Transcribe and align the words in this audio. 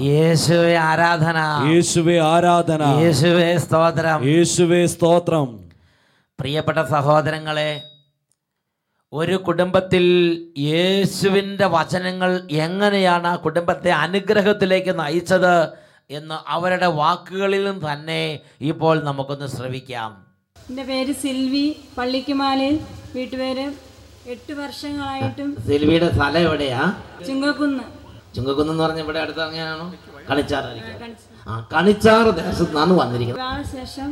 യേശുവെ 0.00 0.74
ആരാധന. 0.74 1.38
യേശുവേ 1.72 2.18
ആരാധന. 2.18 2.82
യേശുവേ 3.00 3.58
സ്തോത്രം. 3.58 4.24
യേശുവേ 4.24 4.86
സ്തോത്രം. 4.86 5.68
പ്രിയപ്പെട്ട 6.40 6.78
സഹോദരങ്ങളെ 6.78 7.82
ഒരു 9.12 9.36
കുടുംബത്തിൽ 9.36 10.04
യേശുവിന്റെ 10.58 11.66
വചനങ്ങൾ 11.66 12.48
എങ്ങനെയാണ് 12.50 13.26
ആ 13.26 13.36
കുടുംബത്തെ 13.36 13.90
അനുഗ്രഹത്തിലേക്ക് 13.90 15.00
നയിച്ചത് 15.00 15.68
എന്ന് 16.10 16.50
അവരുടെ 16.50 16.86
വാക്കുകളിലും 16.86 17.74
നിന്ന് 17.74 17.92
തന്നെ 17.92 18.40
ഇപ്പോൾ 18.60 19.04
നമുക്കൊന്ന് 19.04 19.46
ശ്രവിക്കാം. 19.46 20.26
എന്റെ 20.70 20.82
പേര് 20.82 21.12
സിൽവി 21.12 21.76
പള്ളിക്കുമാലിൽ 21.98 22.80
വീട്ടുപേര് 23.14 23.87
എട്ട് 24.26 24.52
വർഷങ്ങളായിട്ടും 24.52 25.48
സിൽവിയുടെ 25.66 26.08
സ്ഥലം 26.12 26.40
എവിടെയാ? 26.40 26.80
ചുങ്കക്കുന്ന്. 27.26 27.84
ചുങ്കക്കുന്ന് 28.34 28.72
എന്ന് 28.72 28.84
പറഞ്ഞ 28.84 29.00
ഇവിടെ 29.00 29.18
അടുത്ത് 29.18 29.40
അങ്ങനെയാണോ? 29.40 29.86
കണിച്ചാറായിരിക്കും 30.30 31.14
ആ 31.48 31.66
കണിച്ചാറ് 31.74 32.30
ദേശത്ത് 32.38 32.66
നിന്നാണ് 32.68 32.92
വന്നിരിക്കുന്നത്. 32.92 33.40
വിവാഹശേഷം 33.40 34.08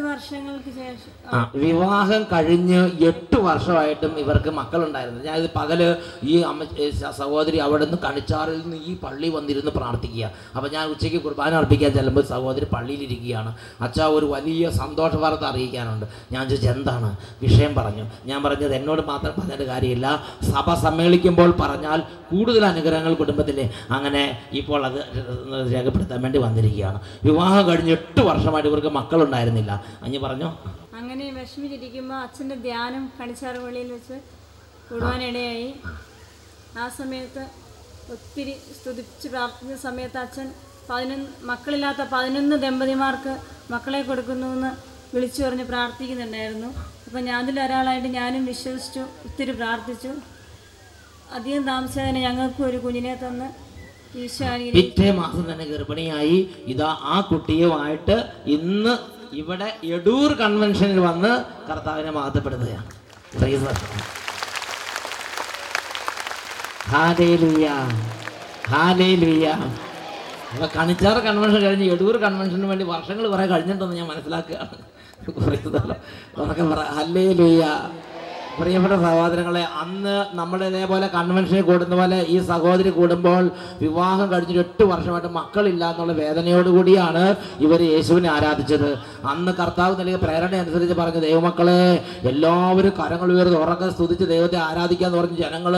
വർഷങ്ങൾക്ക് 0.00 0.70
ശേഷം. 0.70 1.10
ആ 1.34 1.50
വിവാഹം 1.54 2.22
കഴിഞ്ഞ് 2.32 2.90
എട്ട് 3.00 3.40
വർഷമായിട്ടും 3.40 4.18
ഇവർക്ക് 4.18 4.50
മക്കളുണ്ടായിരുന്നു. 4.50 5.24
ഞാൻ 5.24 5.48
പകൽ 5.56 5.96
ഈ 6.22 6.40
അമ്മ 6.40 6.64
സഹോദരി 7.10 7.56
അവിടെ 7.56 7.84
നിന്ന് 7.84 7.98
കണിച്ചാറിൽ 8.04 8.58
നിന്ന് 8.60 8.76
ഈ 8.86 8.96
പള്ളി 8.96 9.28
വന്നിരുന്ന് 9.28 9.70
പ്രാർത്ഥിക്കുക. 9.70 10.30
അപ്പം 10.56 10.70
ഞാൻ 10.72 10.88
ഉച്ചയ്ക്ക് 10.88 11.20
കുർബാന 11.22 11.54
അർപ്പിക്കാൻ 11.54 11.92
ചെല്ലുമ്പോൾ 11.92 12.24
സഹോദരി 12.24 12.64
പള്ളിയിലിരിക്കുകയാണ്. 12.64 13.54
അച്ഛാ 13.80 14.06
ഒരു 14.06 14.26
വലിയ 14.26 14.70
സന്തോഷ 14.70 15.14
വാർത്ത 15.14 15.42
അറിയിക്കാനുണ്ട്. 15.42 16.06
ഞാൻ 16.32 16.48
ചോദിച്ചു 16.48 16.68
എന്താണ്? 16.68 17.16
വിഷയം 17.42 17.74
പറഞ്ഞു. 17.74 18.06
ഞാൻ 18.26 18.42
പറഞ്ഞത് 18.42 18.74
എന്നോട് 18.74 19.02
മാത്രം 19.06 19.32
പറഞ്ഞിട്ട് 19.38 19.62
കാര്യമില്ല. 19.62 20.24
സഭ 20.42 20.74
സമ്മേളിക്കുമ്പോൾ 20.74 21.50
പറഞ്ഞാൽ 21.60 22.00
കൂടുതൽ 22.30 22.64
അനുഗ്രഹങ്ങൾ 22.64 23.14
കുടുംബത്തിലെ 23.14 23.70
അങ്ങനെ 23.90 24.38
ഇപ്പോൾ 24.52 24.86
അത് 24.86 25.00
രേഖപ്പെടുത്താൻ 25.74 26.22
വേണ്ടി 26.22 26.38
വന്നിരിക്കുകയാണ്. 26.38 27.00
വിവാഹം 27.24 27.66
കഴിഞ്ഞ് 27.68 27.92
എട്ട് 27.92 28.20
വർഷമായിട്ട് 28.20 28.68
ഇവർക്ക് 28.68 28.88
മക്കളുണ്ടായിരുന്നില്ല 29.60 29.72
അഞ്ഞ് 30.04 30.18
പറഞ്ഞോ? 30.18 30.50
അങ്ങനെ 30.96 31.24
വിഷമിച്ചിരിക്കുമ്പോൾ 31.30 32.18
അച്ഛന്റെ 32.22 32.56
ധ്യാനം 32.56 33.12
കണിച്ചാറ് 33.20 33.58
പള്ളിയിൽ 33.58 33.92
വെച്ച് 33.92 34.16
കൂടുവാനിടയായി 34.88 35.68
ആ 36.78 36.88
സമയത്ത് 36.88 37.42
ഒത്തിരി 38.12 38.54
സ്തുതിച്ച് 38.78 39.28
പ്രാർത്ഥിച്ച 39.28 39.74
സമയത്ത് 39.82 40.18
അച്ഛൻ 40.18 40.52
പതിനൊന്ന് 40.90 41.28
മക്കളില്ലാത്ത 41.42 42.02
പതിനൊന്ന് 42.12 42.56
ദമ്പതിമാർക്ക് 42.56 43.34
മക്കളെ 43.70 44.02
കൊടുക്കുന്നുവെന്ന് 44.02 44.70
വിളിച്ചു 45.14 45.42
പറഞ്ഞ് 45.42 45.64
പ്രാർത്ഥിക്കുന്നുണ്ടായിരുന്നു. 45.64 46.70
അപ്പം 47.06 47.20
ഒരാളായിട്ട് 47.64 48.08
ഞാനും 48.08 48.46
വിശ്വസിച്ചു 48.46 49.02
ഒത്തിരി 49.26 49.52
പ്രാർത്ഥിച്ചു. 49.52 50.12
അധികം 51.32 51.62
താമസിച്ചതിന് 51.62 52.18
ഞങ്ങൾക്കും 52.18 52.66
ഒരു 52.66 52.78
കുഞ്ഞിനെ 52.78 53.14
തന്ന് 53.14 53.48
ഈശോ 54.18 54.46
പിറ്റേ 54.74 55.10
മാസം 55.10 55.52
തന്നെ 55.52 55.64
ഗർഭിണിയായി. 55.64 56.38
ഇതാ 56.72 56.90
ആ 57.14 57.20
കുട്ടിയുമായിട്ട് 57.20 58.16
ഇന്ന് 58.46 58.94
ഇവിടെ 59.32 59.76
എടൂർ 59.84 60.32
കൺവെൻഷനിൽ 60.32 61.00
വന്ന് 61.00 61.44
കർത്താവിനെ 61.70 62.10
മഹത്വപ്പെടുത്തുകയാണ്. 62.10 62.88
കണിച്ചാർ 70.76 71.18
കൺവെൻഷൻ 71.18 71.60
കഴിഞ്ഞ് 71.60 71.92
എടൂർ 71.92 72.16
കൺവെൻഷന് 72.16 72.64
വേണ്ടി 72.64 72.84
വർഷങ്ങൾ 72.84 73.28
കുറെ 73.28 73.46
കഴിഞ്ഞിട്ടുണ്ടെന്ന് 73.46 73.96
ഞാൻ 73.96 74.06
മനസ്സിലാക്കുകയാണ്. 74.06 74.76
കുറേ 75.30 75.58
ഉറക്കം 76.38 76.70
പറ 76.70 76.78
ഹല്ലേ 76.78 77.26
പ്രിയപ്പെട്ട 78.60 78.94
സഹോദരങ്ങളെ 79.04 79.62
അന്ന് 79.82 80.14
നമ്മൾ 80.38 80.58
ഇതേപോലെ 80.64 81.06
കൺവെൻഷനിൽ 81.14 81.64
കൂടുന്ന 81.68 81.94
പോലെ 82.00 82.18
ഈ 82.34 82.36
സഹോദരി 82.50 82.90
കൂടുമ്പോൾ 82.98 83.44
വിവാഹം 83.82 84.26
കഴിഞ്ഞിട്ട് 84.32 84.62
എട്ട് 84.64 84.84
വർഷമായിട്ട് 84.90 85.30
മക്കളില്ല 85.38 85.84
എന്നുള്ള 85.92 86.14
വേദനയോടുകൂടിയാണ് 86.22 87.24
ഇവർ 87.66 87.80
യേശുവിനെ 87.92 88.28
ആരാധിച്ചത്. 88.36 88.90
അന്ന് 89.32 89.52
കർത്താവ് 89.60 89.94
നൽകിയ 90.00 90.18
പ്രേരണ 90.24 90.52
അനുസരിച്ച് 90.62 90.96
പറഞ്ഞു 91.00 91.20
ദൈവമക്കളെ 91.26 91.78
എല്ലാവരും 92.30 92.92
കരങ്ങൾ 93.00 93.30
ഉയർന്ന് 93.36 93.58
ഉറക്കെ 93.64 93.88
സ്തുതിച്ച് 93.96 94.28
ദൈവത്തെ 94.34 94.58
ആരാധിക്കാന്ന് 94.68 95.18
പറഞ്ഞ് 95.20 95.38
ജനങ്ങൾ 95.44 95.74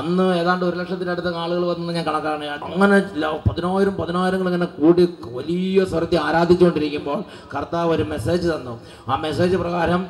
അന്ന് 0.00 0.26
ഏതാണ്ട് 0.40 0.64
ഒരു 0.68 0.76
ലക്ഷത്തിനടുത്ത് 0.80 1.32
ആളുകൾ 1.44 1.64
വന്നു 1.72 1.92
ഞാൻ 1.98 2.06
കണക്കാണ്. 2.10 2.44
അങ്ങനെ 2.68 2.98
പതിനായിരം 3.48 3.96
പതിനായിരങ്ങൾ 4.00 4.48
ഇങ്ങനെ 4.52 4.68
കൂടി 4.80 5.06
വലിയ 5.38 5.84
സ്വരത്തെ 5.92 6.18
ആരാധിച്ചുകൊണ്ടിരിക്കുമ്പോൾ 6.26 7.18
കർത്താവ് 7.54 7.90
ഒരു 7.96 8.06
മെസ്സേജ് 8.12 8.46
തന്നു. 8.54 8.76
ആ 9.08 9.16
മെസ്സേജ് 9.26 9.56
പ്രകാരം 9.64 10.02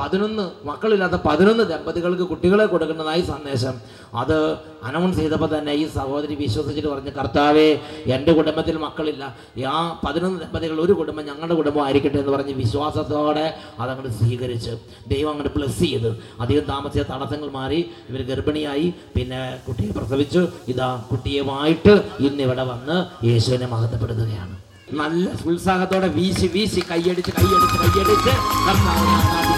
പതിനൊന്ന് 0.00 0.46
മക്കളില്ലാത്ത 0.70 1.16
പതിനൊന്ന് 1.28 1.50
ദമ്പതികൾക്ക് 1.60 2.22
കുട്ടികളെ 2.22 2.66
കൊടുക്കുന്നതായി 2.66 3.22
സന്ദേശം. 3.22 3.80
അത് 4.14 4.56
അനൗൺസ് 4.82 5.18
ചെയ്തപ്പോൾ 5.18 5.58
തന്നെ 5.58 5.72
ഈ 5.72 5.88
സഹോദരി 5.88 6.34
വിശ്വസിച്ചിട്ട് 6.34 6.88
പറഞ്ഞ് 6.88 7.12
കർത്താവേ 7.12 7.78
എന്റെ 8.06 8.32
കുടുംബത്തിൽ 8.32 8.76
മക്കളില്ല. 8.76 9.36
ആ 9.68 10.00
പതിനൊന്ന് 10.06 10.40
ദമ്പതികൾ 10.40 10.80
ഒരു 10.80 10.92
കുടുംബം 10.92 11.26
ഞങ്ങളുടെ 11.26 11.54
കുടുംബം 11.54 11.84
ആയിരിക്കട്ടെ 11.84 12.18
എന്ന് 12.18 12.32
പറഞ്ഞ് 12.32 12.52
വിശ്വാസത്തോടെ 12.52 13.54
അതങ്ങോട്ട് 13.80 14.14
സ്വീകരിച്ച് 14.14 14.70
ദൈവം 15.08 15.30
അങ്ങോട്ട് 15.30 15.58
ബ്ലസ് 15.58 15.78
ചെയ്ത്. 15.78 16.22
അധികം 16.40 16.64
താമസിച്ച 16.64 17.06
തടസ്സങ്ങൾ 17.12 17.50
മാറി. 17.50 17.90
ഇവർ 18.10 18.22
ഗർഭിണിയായി. 18.22 18.94
പിന്നെ 19.16 19.58
കുട്ടിയെ 19.68 19.92
പ്രസവിച്ചു. 19.92 20.48
ഇതാ 20.68 21.04
കുട്ടിയുമായിട്ട് 21.12 22.04
ഇന്നിവിടെ 22.20 22.62
വന്ന് 22.62 23.26
യേശുവിനെ 23.26 23.66
മഹത്വപ്പെടുത്തുകയാണ്. 23.66 24.56
നല്ല 24.92 25.28
ഉത്സാഹത്തോടെ 25.46 26.08
വീശി 26.08 26.46
വീശി 26.46 26.80
കൈയടിച്ച് 26.90 27.32
കൈയടിച്ച് 27.32 27.78
കൈയടിച്ച് 27.82 28.34
കർത്താവിനെ 28.66 29.51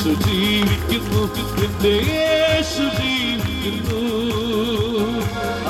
യേശു 0.00 0.28
ജീവിക്കുന്നു. 0.28 1.22
എന്റെ 1.64 1.88
യേശു 1.88 2.84
ജീവിക്കുന്നു. 3.00 4.00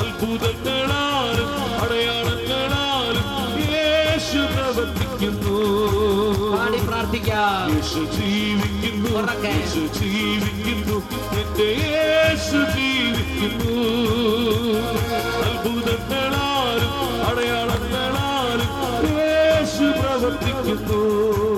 അത്ഭുതങ്ങളാലും 0.00 1.50
അടയാളങ്ങളാലും 1.82 3.26
യേശു 3.74 4.40
പ്രവർത്തിക്കുന്നു. 4.54 5.58
പ്രാർത്ഥിക്കാം. 6.86 7.74
യേശു 7.74 8.00
ജീവിക്കുന്നു. 8.16 9.10
യേശു 9.46 9.80
ജീവിക്കുന്നു. 9.98 10.98
എന്റെ 11.40 11.68
യേശു 11.90 12.58
ജീവിക്കുന്നു. 12.76 13.78
അത്ഭുതങ്ങളാലും 15.46 16.94
അടയാളങ്ങളാലും 17.26 18.72
യേശു 19.18 19.86
പ്രവർത്തിക്കുന്നു. 20.00 21.49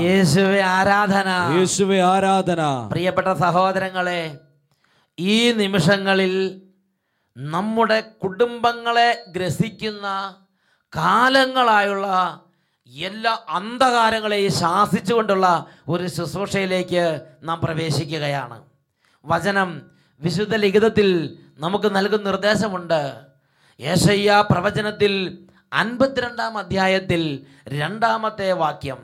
യേശുവെ 0.00 0.60
ആരാധന. 0.60 1.58
യേശുവേ 1.58 2.00
ആരാധന. 2.00 2.88
പ്രിയപ്പെട്ട 2.92 3.32
സഹോദരങ്ങളെ 3.32 4.38
ഈ 5.18 5.52
നിമിഷങ്ങളിൽ 5.52 6.62
നമ്മുടെ 7.36 8.00
കുടുംബങ്ങളെ 8.00 9.24
ഗ്രസിക്കുന്ന 9.28 10.34
കാലങ്ങളായുള്ള 10.96 12.40
എല്ലാ 12.96 13.38
അന്ധകാരങ്ങളെയും 13.48 14.52
ശാസിച്ചുകൊണ്ടുള്ള 14.52 15.66
ഒരു 15.88 16.06
ശുശ്രൂഷയിലേക്ക് 16.06 17.20
നാം 17.42 17.60
പ്രവേശിക്കുകയാണ്. 17.60 18.62
വചനം 19.24 19.82
വിശുദ്ധ 20.20 20.54
ലിഖിതത്തിൽ 20.54 21.38
നമുക്ക് 21.58 21.96
നൽകുന്ന 21.96 22.30
നിർദ്ദേശമുണ്ട്. 22.30 23.14
യേശയ്യ 23.80 24.44
പ്രവചനത്തിൽ 24.50 25.43
അൻപത്തിരണ്ടാം 25.74 26.58
അധ്യായത്തിൽ 26.58 27.40
രണ്ടാമത്തെ 27.68 28.52
വാക്യം. 28.52 28.98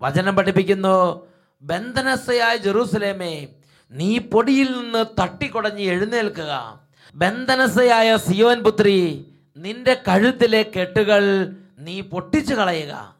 വചനം 0.00 0.36
പഠിപ്പിക്കുന്നു 0.36 1.26
ബന്ധനസ്ഥയായ 1.62 2.56
ജെറൂസലേമേ 2.56 3.46
നീ 3.90 4.18
പൊടിയിൽ 4.18 4.72
നിന്ന് 4.72 5.04
തട്ടിക്കൊടഞ്ഞ് 5.22 5.80
എഴുന്നേൽക്കുക. 5.80 6.80
ബന്ധനസ്ഥയായ 7.14 8.16
സിയോൻ 8.16 8.62
പുത്രി 8.62 9.26
നിന്റെ 9.56 10.02
കഴുത്തിലെ 10.08 10.62
കെട്ടുകൾ 10.62 11.52
നീ 11.78 12.00
പൊട്ടിച്ചു 12.00 12.54
കളയുക. 12.54 13.14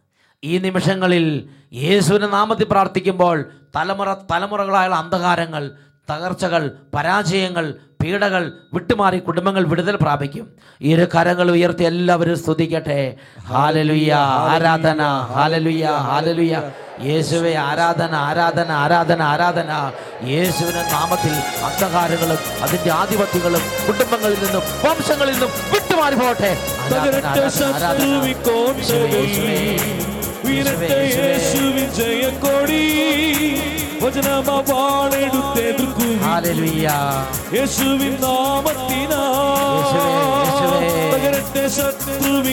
ഈ 0.45 0.59
നിമിഷങ്ങളിൽ 0.59 1.49
യേശുവിനെ 1.73 2.27
നാമത്തിൽ 2.27 2.65
പ്രാർത്ഥിക്കുമ്പോൾ 2.65 3.51
തലമുറ 3.77 4.13
തലമുറകളായുള്ള 4.13 4.97
അന്ധകാരങ്ങൾ 4.97 5.73
തകർച്ചകൾ 6.11 6.63
പരാജയങ്ങൾ 6.95 7.75
പീഡകൾ 8.03 8.43
വിട്ടുമാറി 8.75 9.19
കുടുംബങ്ങൾ 9.19 9.65
വിടുതൽ 9.67 9.97
പ്രാപിക്കും. 9.97 10.47
ഇരു 10.81 11.05
കരങ്ങൾ 11.15 11.51
ഉയർത്തി 11.51 11.85
എല്ലാവരും 11.85 12.37
സ്തുതിക്കട്ടെ. 12.39 12.99
ഹാലലുയ്യ 13.51 14.13
ആരാധന 14.55 15.01
ഹാലലുയ്യ 15.35 15.85
ഹാലലുയ്യ 16.09 16.57
യേശുവെ 17.07 17.55
ആരാധന 17.55 18.13
ആരാധന 18.29 18.71
ആരാധന 18.73 19.23
ആരാധന. 19.23 19.71
യേശുവിന്റെ 20.29 20.85
നാമത്തിൽ 20.93 21.35
അന്ധകാരങ്ങളും 21.69 22.39
അതിന്റെ 22.63 22.93
ആധിപത്യങ്ങളും 23.01 23.65
കുടുംബങ്ങളിൽ 23.89 24.39
നിന്നും 24.45 24.63
വംശങ്ങളിൽ 24.85 25.33
നിന്നും 25.33 25.51
വിട്ടുമാറി 25.75 26.15
പോകട്ടെ. 26.15 26.53
ആരാധന, 26.85 27.27
ആരാധന, 27.27 28.05
ജയക്കൊടി. 31.95 32.87
യേശുവിൻ 37.55 38.21
നാമത്തിനാ. 38.21 39.23
യേശുവേ, 39.77 40.13
യേശുവേ. 40.45 41.11
തകരട്ടെ 41.11 41.69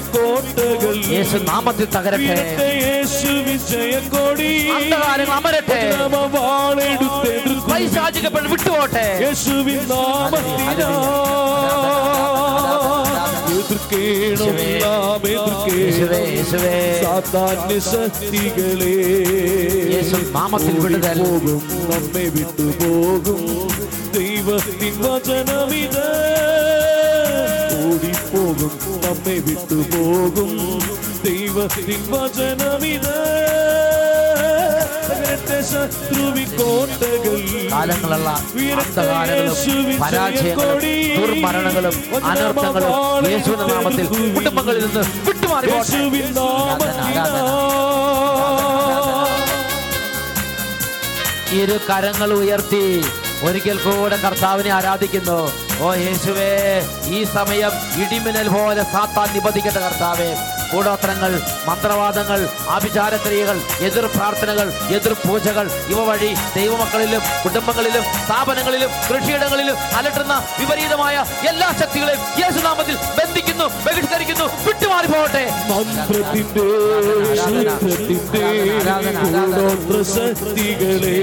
കോട്ടകൾ. 0.01 1.03
യേശു 1.05 1.37
നാമത്തിൽ 1.37 1.85
തകരട്ടെ. 1.85 2.17
വീഴട്ടെ 2.17 2.81
യേശുവിൻ 2.85 3.57
ജയക്കൊടി. 3.57 4.69
അന്ധകാരങ്ങൾ 4.69 5.33
അമരട്ടെ. 5.33 5.95
വചനമാവാളെടുത്ത് 5.95 7.35
എതിർക്കുവിൻ. 7.35 7.59
പൈശാചികപ്പെട്ട് 7.59 8.47
വിട്ടുപോട്ടെ. 8.47 9.19
യേശുവിൻ 9.25 9.87
നാമത്തിനാ. 9.87 11.32
എതിർക്കേണം 13.65 14.49
നാം 14.83 15.23
എതിർക്കേണം 15.25 16.23
ശക്തികളെ 17.87 18.95
നാമത്തിൽ. 20.33 20.75
പോകും 21.19 21.59
നമ്മെ 21.89 22.25
വിട്ടുപോകും 22.35 23.41
ദൈവത്തിൻ 24.13 24.95
വചനമിത് 25.03 26.05
ഓടിപ്പോകും 27.79 28.73
നമ്മെ 29.05 29.37
വിട്ടുപോകും 29.47 30.51
ദൈവത്തിൻ 31.23 32.01
വചനമിത് 32.11 33.15
തകരട്ടെ 35.43 35.59
ശത്രുവിൻ 35.69 36.49
കോട്ടകൾ 36.59 37.35
കാലങ്ങളെല്ലാം 37.71 38.41
അന്ധകാരങ്ങളും 38.81 39.57
പരാജയങ്ങളും 40.01 40.79
ദുർമരണങ്ങളും 41.17 41.95
അനർത്ഥങ്ങളും 42.31 42.93
യേശുവിന്റെ 43.31 43.65
നാമത്തിൽ 43.73 44.05
കുടുംബങ്ങളിൽ 44.35 44.81
നിന്ന് 44.85 45.03
വിട്ടുമാറി 45.27 45.71
ഇരു 51.59 51.75
കരങ്ങൾ 51.89 52.29
ഉയർത്തി 52.39 52.85
ഒരിക്കൽ 53.47 53.77
കൂടെ 53.83 54.17
കർത്താവിനെ 54.23 54.71
ആരാധിക്കുന്നു. 54.71 55.37
ഓ 55.85 55.87
യേശുവേ 56.03 56.51
ഈ 57.15 57.19
സമയം 57.35 57.73
ഇടിമിന്നൽ 58.03 58.47
പോലെ 58.55 58.83
സാത്താൻ 58.93 59.27
നിബന്ധിക്കട്ടെ 59.35 59.81
കർത്താവേ. 59.85 60.29
കൂടോത്രങ്ങൾ 60.73 61.31
മന്ത്രവാദങ്ങൾ 61.67 62.39
ആഭിചാരക്രിയകൾ 62.75 63.57
എതിർ 63.87 64.05
പ്രാർത്ഥനകൾ 64.15 64.67
എതിർ 64.95 65.13
പൂജകൾ. 65.23 65.65
ഇവ 65.91 65.99
വഴി 66.03 66.29
ദൈവമക്കളിലും 66.55 67.23
കുടുംബങ്ങളിലും 67.43 68.05
സ്ഥാപനങ്ങളിലും 68.23 68.91
കൃഷിയിടങ്ങളിലും 69.07 69.77
അലട്ടുന്ന 69.97 70.33
വിപരീതമായ 70.59 71.15
എല്ലാ 71.49 71.69
ശക്തികളെയും 71.81 72.21
യേശുനാമത്തിൽ 72.41 72.95
ബന്ധിക്കുന്നു 73.19 73.67
ബഹിഷ്കരിക്കുന്നു 73.85 74.47
വിട്ടുമാറി 74.67 75.07
പോകട്ടെ. 75.07 75.43
ശക്തികളെ 80.15 81.17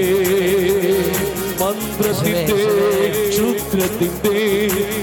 മന്ത്രത്തിന്റെ 1.61 2.61
ശുദ്ധത്തിന്റെ 3.35 4.37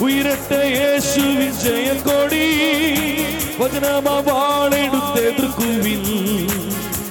ഉയരട്ടെ 0.00 0.54
യേശുവിൻ 0.54 1.52
ജയക്കൊടി 1.52 2.46
വചനമാവാളെടുത്ത് 3.62 5.28
എതിർക്കുവിൻ. 5.28 6.02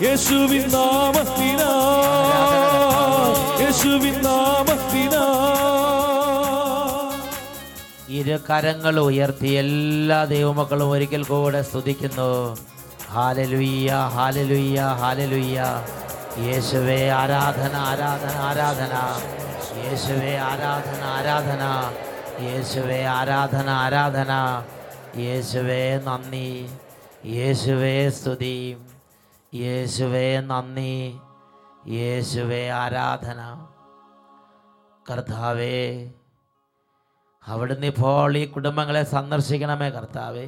യേശുവിൻ 0.01 0.69
നാമത്തിനാ. 0.69 1.71
യേശുവിൻ 3.61 4.21
നാമത്തിനാ. 4.23 5.55
ഇരു 8.19 8.39
കരങ്ങൾ 8.49 8.99
ഉയർത്തി 8.99 9.47
എല്ലാ 9.47 10.23
ദൈവമക്കളും 10.23 10.89
ഒരിക്കൽ 10.89 11.23
കൂടെ 11.23 11.61
സ്തുതിക്കുന്നു. 11.61 12.57
ഹാലലുയ്യ 13.11 13.91
ഹാലലുയ്യ 13.91 14.81
ഹാലലുയ്യ. 14.81 15.63
യേശുവേ 16.37 17.09
ആരാധന 17.09 17.75
ആരാധന 17.75 18.37
ആരാധന. 18.37 19.19
യേശുവേ 19.79 20.37
ആരാധന 20.37 21.01
ആരാധന. 21.03 21.93
യേശുവേ 22.43 23.05
ആരാധന 23.05 23.69
ആരാധന. 23.69 24.63
യേശുവേ 25.17 25.97
നന്ദി. 25.97 26.69
യേശുവേ 27.25 28.09
സ്തുതി. 28.09 28.77
യേശുവേ 29.55 30.41
നന്ദി. 30.41 31.15
യേശുവേ 31.87 32.69
ആരാധന. 32.69 33.65
കർത്താവേ 35.11 36.09
അവിടുന്ന് 37.47 37.85
ഇപ്പോൾ 37.85 38.37
ഈ 38.37 38.45
കുടുംബങ്ങളെ 38.45 39.03
സന്ദർശിക്കണമേ 39.03 39.89
കർത്താവേ. 39.89 40.47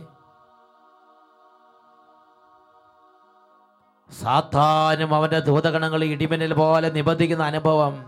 സാത്താനും 4.22 5.16
അവന്റെ 5.16 5.40
ദൂതഗണങ്ങൾ 5.40 6.04
ഇടിമിന്നൽ 6.04 6.54
പോലെ 6.54 6.90
നിബന്ധിക്കുന്ന 6.90 7.44
അനുഭവം 7.44 8.06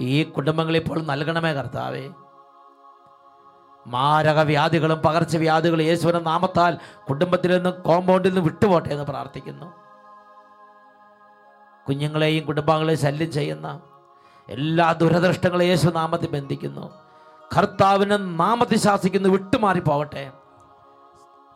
ഈ 0.00 0.24
കുടുംബങ്ങൾ 0.24 0.76
ഇപ്പോൾ 0.76 1.02
നൽകണമേ 1.02 1.52
കർത്താവേ. 1.52 2.10
മാരക 3.86 4.40
വ്യാധികളും 4.42 5.02
പകർച്ചവ്യാധികളും 5.02 5.82
യേശുവിന്റെ 5.82 6.20
നാമത്താൽ 6.20 6.78
കുടുംബത്തിൽ 7.08 7.54
നിന്നും 7.54 7.80
കോമ്പൗണ്ടിൽ 7.80 8.28
നിന്ന് 8.28 8.40
വിട്ടുപോട്ടെ 8.40 8.88
എന്ന് 8.88 9.04
പ്രാർത്ഥിക്കുന്നു. 9.04 9.66
കുഞ്ഞുങ്ങളെയും 11.88 12.46
കുടുംബാംഗങ്ങളെയും 12.46 13.00
ശല്യം 13.00 13.32
ചെയ്യുന്ന 13.32 13.80
എല്ലാ 14.48 14.92
ദുരദൃഷ്ടങ്ങളും 14.92 15.64
യേശു 15.64 15.88
നാമത്തിൽ 15.88 16.28
ബന്ധിക്കുന്നു. 16.28 17.04
കർത്താവിനെ 17.58 18.16
നാമത്തിൽ 18.16 18.78
ശാസിക്കുന്നു 18.78 19.28
വിട്ടുമാറി 19.28 19.80
പോകട്ടെ 19.80 20.32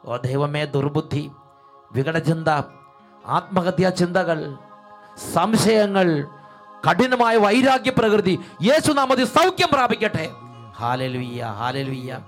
ഓ 0.06 0.16
ദൈവമേ 0.16 0.64
ദുർബുദ്ധി 0.64 1.30
വികടചിന്ത 1.92 2.48
ആത്മഹത്യാ 3.26 3.90
ചിന്തകൾ 3.90 4.56
സംശയങ്ങൾ 5.34 6.28
കഠിനമായ 6.90 7.36
വൈരാഗ്യ 7.36 7.90
പ്രകൃതി 7.90 8.38
യേശു 8.62 8.92
നാമത്തിൽ 8.92 9.24
സൗഖ്യം 9.24 9.68
പ്രാപിക്കട്ടെ. 9.72 10.30
ഹാലലുയ്യ 10.76 11.44
ഹാലലുയ്യ. 11.44 12.20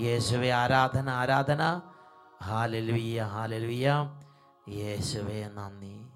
യേശുവെ 0.00 0.50
ആരാധന 0.50 1.10
ആരാധന. 1.10 1.80
ഹാലലുയ്യ 2.44 3.22
ഹാലലുയ്യ. 3.22 4.10
യേശുവേ 4.68 5.48
നന്ദി. 5.54 6.06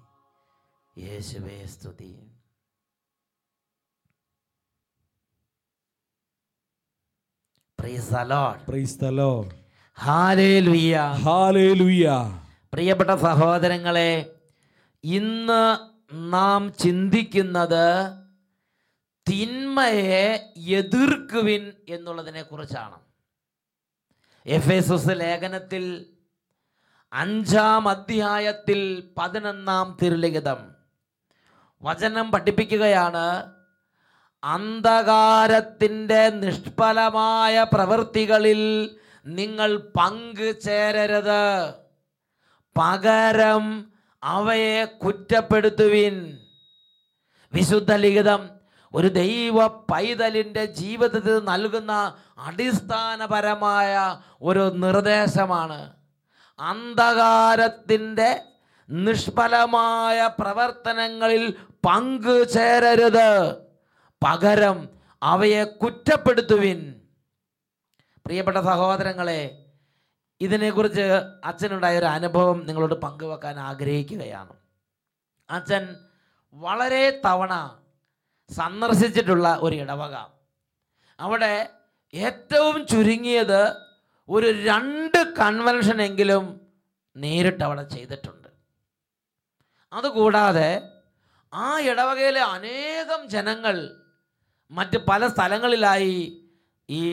യേശുവേ 0.97 1.65
സ്തുതി. 1.65 2.34
പ്രിയപ്പെട്ട 12.71 13.09
സഹോദരങ്ങളെ 13.09 14.35
ഇന്ന് 15.03 15.77
നാം 16.13 16.73
ചിന്തിക്കുന്നത് 16.73 18.13
തിന്മയെ 19.29 20.53
എതിർക്കുവിൻ 20.57 21.71
എന്നുള്ളതിനെ 21.89 22.41
കുറിച്ചാണ്. 22.41 22.95
എഫ് 24.45 24.69
എസ് 24.69 24.91
ലേഖനത്തിൽ 25.09 26.05
അഞ്ചാം 27.13 27.89
അധ്യായത്തിൽ 27.89 29.09
പതിനൊന്നാം 29.17 29.97
തിരുലിഖിതം 30.01 30.75
വചനം 31.81 32.31
പഠിപ്പിക്കുകയാണ്. 32.31 33.54
അന്ധകാരത്തിന്റെ 34.45 36.29
നിഷ്ഫലമായ 36.29 37.65
പ്രവൃത്തികളിൽ 37.73 38.95
നിങ്ങൾ 39.25 39.77
പങ്കു 39.77 40.51
ചേരരുത്. 40.51 41.73
പകരം 42.77 43.93
അവയെ 44.23 44.85
കുറ്റപ്പെടുത്തുവിൻ. 44.85 46.37
വിശുദ്ധ 47.53 47.93
ലിഖിതം 47.93 48.49
ഒരു 48.95 49.07
ദൈവ 49.07 49.67
പൈതലിന്റെ 49.67 50.65
ജീവിതത്തിൽ 50.65 51.41
നൽകുന്ന 51.43 52.15
അടിസ്ഥാനപരമായ 52.37 54.19
ഒരു 54.41 54.73
നിർദ്ദേശമാണ്. 54.75 55.93
അന്ധകാരത്തിന്റെ 56.59 58.41
നിഷ്ഫലമായ 58.89 60.29
പ്രവർത്തനങ്ങളിൽ 60.39 61.53
പങ്കു 61.85 62.43
ചേരരുത്. 62.43 63.64
പകരം 64.25 64.89
അവയെ 65.23 65.63
കുറ്റപ്പെടുത്തുവിൻ. 65.63 67.01
പ്രിയപ്പെട്ട 68.25 68.57
സഹോദരങ്ങളെ 68.57 69.65
ഇതിനെക്കുറിച്ച് 70.41 71.01
അച്ഛനുണ്ടായ 71.43 71.99
ഒരു 71.99 72.05
അനുഭവം 72.05 72.65
നിങ്ങളോട് 72.65 72.93
പങ്കുവെക്കാൻ 72.93 73.59
ആഗ്രഹിക്കുകയാണ്. 73.59 74.53
അച്ഛൻ 75.49 75.95
വളരെ 76.53 77.21
തവണ 77.25 77.79
സന്ദർശിച്ചിട്ടുള്ള 78.49 79.57
ഒരു 79.61 79.75
ഇടവക. 79.75 80.15
അവിടെ 81.19 81.69
ഏറ്റവും 82.13 82.87
ചുരുങ്ങിയത് 82.87 83.75
ഒരു 84.29 84.47
രണ്ട് 84.51 85.33
കൺവെൻഷനെങ്കിലും 85.33 86.61
നേരിട്ട് 87.17 87.63
അവിടെ 87.63 87.83
ചെയ്തിട്ടുണ്ട്. 87.89 88.47
അതുകൂടാതെ 89.93 90.89
ആ 91.53 91.79
ഇടവകയിലെ 91.79 92.41
അനേകം 92.41 93.29
ജനങ്ങൾ 93.29 94.04
മറ്റ് 94.71 94.97
പല 94.97 95.27
സ്ഥലങ്ങളിലായി 95.27 96.45
ഈ 96.89 97.03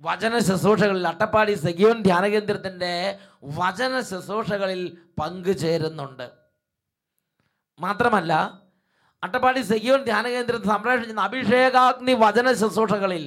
വചന 0.00 0.38
ശുശ്രൂഷകളിൽ 0.38 1.08
അട്ടപ്പാടി 1.08 1.54
സഖിയോൻ 1.54 2.02
ധ്യാനകേന്ദ്രത്തിന്റെ 2.02 3.18
വചന 3.44 4.00
ശുശ്രൂഷകളിൽ 4.00 4.98
പങ്കുചേരുന്നുണ്ട്. 5.20 6.30
മാത്രമല്ല 7.80 8.62
അട്ടപ്പാടി 9.22 9.60
സഖിയോൻ 9.60 10.02
ധ്യാനകേന്ദ്രത്തിൽ 10.02 10.68
സംപ്രേഷണം 10.68 11.02
ചെയ്യുന്ന 11.02 11.20
അഭിഷേകാഗ്നി 11.20 12.12
വചന 12.12 12.52
ശുശ്രൂഷകളിൽ 12.52 13.24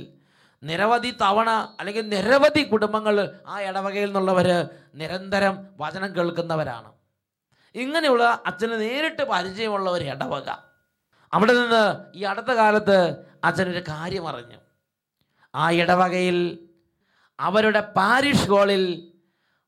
നിരവധി 0.63 1.11
തവണ 1.21 1.49
അല്ലെങ്കിൽ 1.79 2.09
നിരവധി 2.09 2.63
കുടുംബങ്ങൾ 2.63 3.15
ആ 3.47 3.61
ഇടവകയിൽ 3.61 4.05
നിന്നുള്ളവർ 4.05 4.47
നിരന്തരം 4.95 5.67
വചനം 5.77 6.15
കേൾക്കുന്നവരാണ്. 6.15 6.91
ഇങ്ങനെയുള്ള 7.75 8.43
അച്ഛന് 8.45 8.81
നേരിട്ട് 8.81 9.23
പരിചയമുള്ള 9.23 9.89
ഒരു 9.89 10.03
ഇടവക. 10.03 10.49
അവിടെ 11.33 11.53
നിന്ന് 11.53 11.83
ഈ 12.17 12.23
അടുത്ത 12.23 12.51
കാലത്ത് 12.51 12.97
അച്ഛനൊരു 13.47 13.83
കാര്യം 13.89 14.25
അറിഞ്ഞു 14.31 14.59
ആ 15.53 15.65
ഇടവകയിൽ 15.81 16.37
അവരുടെ 17.39 17.81
പാരിഷ് 17.97 18.49
ഹോളിൽ 18.51 18.83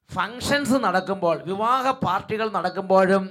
ഫങ്ഷൻസ് 0.09 0.77
നടക്കുമ്പോൾ 0.85 1.37
വിവാഹ 1.49 1.85
പാർട്ടികൾ 2.05 2.47
നടക്കുമ്പോഴും 2.57 3.23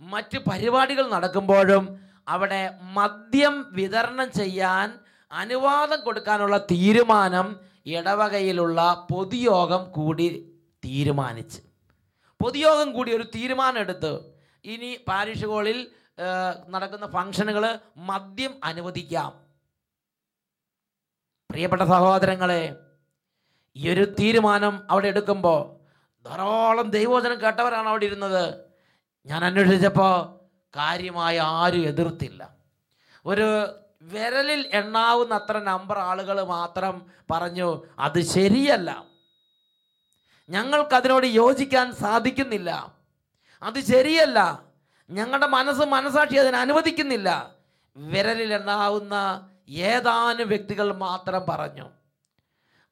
മറ്റ് 0.00 0.38
പരിപാടികൾ 0.50 1.04
നടക്കുമ്പോഴും 1.14 1.84
അവിടെ 2.32 2.62
മദ്യം 2.98 3.54
വിതരണം 3.78 4.28
ചെയ്യാൻ 4.38 4.88
അനുവാദം 5.30 6.00
കൊടുക്കാനുള്ള 6.04 6.56
തീരുമാനം 6.72 7.46
ഇടവകയിലുള്ള 7.96 8.80
പൊതുയോഗം 9.10 9.82
കൂടി 9.96 10.26
തീരുമാനിച്ച്. 10.86 11.60
പൊതുയോഗം 12.40 12.88
കൂടി 12.96 13.10
ഒരു 13.18 13.26
തീരുമാനം 13.36 13.80
എടുത്ത്. 13.84 14.12
ഇനി 14.64 14.90
പാരിഷ് 15.08 15.48
ഹോളിൽ 15.52 15.78
നടക്കുന്ന 16.74 17.06
ഫംഗ്ഷനുകൾ 17.16 17.64
മദ്യം 18.10 18.52
അനുവദിക്കാം. 18.70 19.30
പ്രിയപ്പെട്ട 21.52 21.82
സഹോദരങ്ങളെ 21.82 22.76
ഈ 23.76 23.90
ഒരു 23.90 24.14
തീരുമാനം 24.20 24.86
അവിടെ 24.90 25.08
എടുക്കുമ്പോൾ 25.08 25.60
ധാരാളം 26.28 26.90
ദൈവവചനം 26.90 27.40
കേട്ടവരാണ് 27.40 27.88
അവിടെ 27.88 28.04
ഇരുന്നത്. 28.04 28.64
ഞാൻ 29.26 29.44
അന്വേഷിച്ചപ്പോൾ 29.44 30.40
കാര്യമായ 30.76 31.40
ആരും 31.40 31.80
എതിർത്തില്ല. 31.80 32.56
ഒരു 33.26 33.66
വിരലിൽ 34.02 34.70
എണ്ണാവുന്ന 34.72 35.34
അത്ര 35.34 35.58
നമ്പർ 35.58 35.98
ആളുകൾ 35.98 36.42
മാത്രം 36.42 37.06
പറഞ്ഞു 37.30 37.86
അത് 37.98 38.20
ശരിയല്ല. 38.20 39.06
ഞങ്ങൾക്കതിനോട് 40.50 41.26
യോജിക്കാൻ 41.26 41.94
സാധിക്കുന്നില്ല. 41.94 42.96
അത് 43.62 43.80
ശരിയല്ല. 43.80 44.62
ഞങ്ങളുടെ 45.10 45.46
മനസ്സ് 45.46 45.82
മനസാക്ഷി 45.82 46.36
അതിനെ 46.36 46.58
അനുവദിക്കുന്നില്ല. 46.58 47.50
വിരലിൽ 47.96 48.54
എണ്ണാവുന്ന 48.54 49.48
ഏതാനും 49.72 50.48
വ്യക്തികൾ 50.48 50.92
മാത്രം 50.92 51.44
പറഞ്ഞു. 51.48 51.90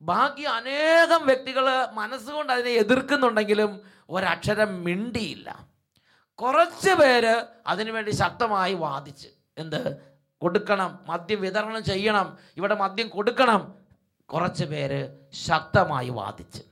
ബാക്കി 0.02 0.42
അനേകം 0.42 1.26
വ്യക്തികൾ 1.26 1.86
മനസ്സുകൊണ്ട് 1.86 2.52
അതിനെ 2.52 2.70
എതിർക്കുന്നുണ്ടെങ്കിലും 2.70 3.80
ഒരക്ഷരം 4.10 4.84
മിണ്ടിയില്ല. 4.84 5.66
കുറച്ച് 6.34 6.90
പേര് 6.90 7.46
അതിനുവേണ്ടി 7.66 8.10
ശക്തമായി 8.10 8.74
വാദിച്ച്. 8.74 9.28
എന്ത്? 9.58 10.10
കൊടുക്കണം 10.38 10.98
മദ്യം 11.06 11.40
വിതരണം 11.40 11.84
ചെയ്യണം 11.84 12.38
ഇവിടെ 12.56 12.74
മദ്യം 12.74 13.08
കൊടുക്കണം. 13.08 13.74
കുറച്ച് 14.32 14.64
പേര് 14.64 15.08
ശക്തമായി 15.32 16.08
വാദിച്ച്. 16.08 16.62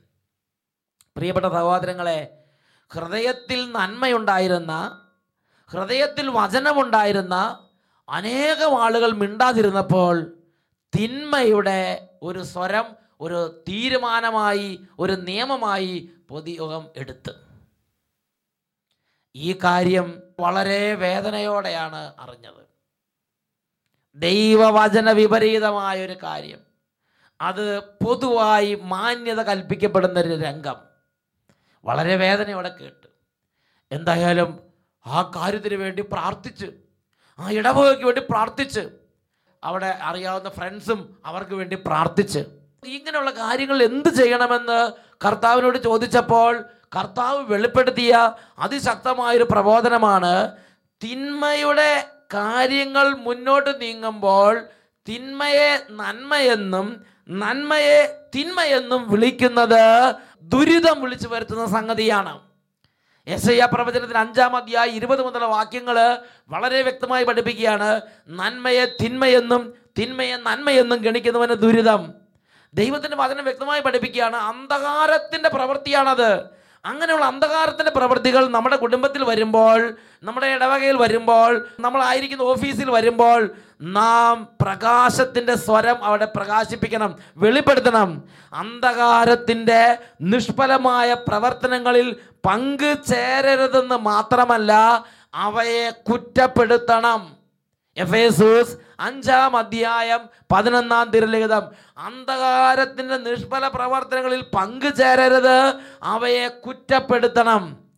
പ്രിയപ്പെട്ട 1.15 1.45
സഹോദരങ്ങളെ 1.45 2.43
ഹൃദയത്തിൽ 2.93 3.71
നന്മയുണ്ടായിരുന്ന 3.71 5.01
ഹൃദയത്തിൽ 5.71 6.29
വചനമുണ്ടായിരുന്ന 6.29 7.65
അനേകം 8.09 8.83
ആളുകൾ 8.83 9.11
മിണ്ടാതിരുന്നപ്പോൾ 9.11 10.37
തിന്മയുടെ 10.97 12.09
ഒരു 12.23 12.43
സ്വരം 12.43 12.95
ഒരു 13.21 13.63
തീരുമാനമായി 13.67 14.79
ഒരു 14.99 15.11
നിയമമായി 15.11 16.09
പൊതുയോഗം 16.29 16.87
എടുത്ത്. 16.97 17.35
ഈ 19.35 19.53
കാര്യം 19.53 20.23
വളരെ 20.39 20.93
വേദനയോടെയാണ് 20.93 22.13
അറിഞ്ഞത്. 22.19 22.65
ദൈവവചന 24.15 25.11
വിപരീതമായ 25.11 26.05
ഒരു 26.05 26.15
കാര്യം. 26.23 26.59
അത് 27.41 27.79
പൊതുവായി 27.79 28.79
മാന്യത 28.83 29.41
കൽപ്പിക്കപ്പെടുന്ന 29.41 30.19
ഒരു 30.19 30.41
രംഗം. 30.41 30.75
വളരെ 31.85 32.15
വേദനയോടെ 32.15 32.69
കേട്ട്. 32.69 33.07
എന്തായാലും 33.91 34.59
ആ 35.07 35.31
കാര്യത്തിന് 35.35 35.75
വേണ്ടി 35.75 36.01
പ്രാർത്ഥിച്ച് 36.01 36.88
ആ 37.39 37.51
ഇടവകയ്ക്ക് 37.51 38.03
വേണ്ടി 38.03 38.21
പ്രാർത്ഥിച്ച് 38.29 38.89
അവിടെ 39.63 39.97
അറിയാവുന്ന 40.01 40.49
ഫ്രണ്ട്സും 40.49 41.17
അവർക്ക് 41.25 41.55
വേണ്ടി 41.55 41.75
പ്രാർത്ഥിച്ച്. 41.75 42.39
ഇങ്ങനെയുള്ള 42.85 43.31
കാര്യങ്ങൾ 43.31 43.83
എന്ത് 43.83 44.09
ചെയ്യണമെന്ന് 44.09 44.91
കർത്താവിനോട് 45.25 45.77
ചോദിച്ചപ്പോൾ 45.77 46.63
കർത്താവ് 46.95 47.53
വെളിപ്പെടുത്തിയ 47.53 48.35
അതിശക്തമായൊരു 48.59 49.43
പ്രബോധനമാണ്. 49.43 50.51
തിന്മയുടെ 51.03 52.05
കാര്യങ്ങൾ 52.33 53.15
മുന്നോട്ട് 53.15 53.81
നീങ്ങുമ്പോൾ 53.81 54.59
തിന്മയെ 55.09 55.79
നന്മയെന്നും 55.91 57.05
നന്മയെ 57.29 58.29
തിന്മയെന്നും 58.35 59.11
വിളിക്കുന്നത് 59.11 60.15
ദുരിതം 60.41 61.01
വിളിച്ചു 61.01 61.27
വരുത്തുന്ന 61.27 61.65
സംഗതിയാണ്. 61.65 62.48
ഐ 63.29 63.59
പ്രവചനത്തിന് 63.73 64.17
അഞ്ചാം 64.17 64.55
അധ്യായം 64.55 64.91
ഇരുപത് 64.91 65.23
മുതലുള്ള 65.23 65.45
വാക്യങ്ങൾ 65.45 66.17
വളരെ 66.49 66.81
വ്യക്തമായി 66.81 67.23
പഠിപ്പിക്കുകയാണ്. 67.23 68.01
നന്മയെ 68.27 68.85
തിന്മയെന്നും 69.03 69.73
തിന്മയെ 69.99 70.35
നന്മയെന്നും 70.35 71.01
ഗണിക്കുന്നവന് 71.01 71.53
ദുരിതം. 71.53 72.13
ദൈവത്തിന്റെ 72.73 73.17
വചനം 73.17 73.43
വ്യക്തമായി 73.43 73.81
പഠിപ്പിക്കുകയാണ്. 73.81 74.35
അന്ധകാരത്തിന്റെ 74.35 75.49
പ്രവൃത്തിയാണത്. 75.49 76.59
അങ്ങനെയുള്ള 76.85 77.25
അന്ധകാരത്തിന്റെ 77.25 77.91
പ്രവൃത്തികൾ 77.91 78.47
നമ്മുടെ 78.47 78.75
കുടുംബത്തിൽ 78.75 79.23
വരുമ്പോൾ 79.23 79.97
നമ്മുടെ 80.23 80.47
ഇടവകയിൽ 80.47 80.97
വരുമ്പോൾ 80.97 81.67
നമ്മളായിരിക്കുന്ന 81.79 82.41
ഓഫീസിൽ 82.41 82.91
വരുമ്പോൾ 82.91 83.55
നാം 83.81 84.47
പ്രകാശത്തിന്റെ 84.61 85.55
സ്വരം 85.55 86.03
അവിടെ 86.03 86.25
പ്രകാശിപ്പിക്കണം 86.25 87.15
വെളിപ്പെടുത്തണം. 87.37 88.23
അന്ധകാരത്തിന്റെ 88.53 89.97
നിഷ്ഫലമായ 90.21 91.13
പ്രവർത്തനങ്ങളിൽ 91.13 92.15
പങ്കു 92.45 92.93
ചേരരുതെന്ന് 93.03 93.95
മാത്രമല്ല 93.95 94.71
അവയെ 95.33 95.89
കുറ്റപ്പെടുത്തണം. 95.89 97.21
എഫേസൂസ് 97.97 98.77
അഞ്ചാം 98.99 99.57
അധ്യായം 99.57 100.19
പതിനൊന്നാം 100.51 101.09
തിരുലിഖിതം 101.09 101.63
അന്ധകാരത്തിന്റെ 101.97 103.17
നിഷ്ഫല 103.17 103.67
പ്രവർത്തനങ്ങളിൽ 103.67 104.41
പങ്കു 104.55 104.89
ചേരരുത് 104.89 105.73
അവയെ 106.03 106.47
കുറ്റപ്പെടുത്തണം. 106.47 107.88